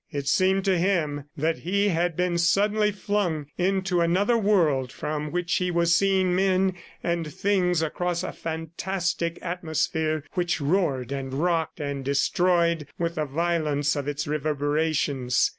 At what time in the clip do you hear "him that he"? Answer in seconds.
0.79-1.89